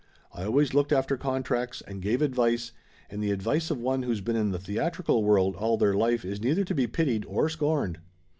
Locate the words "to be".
6.63-6.87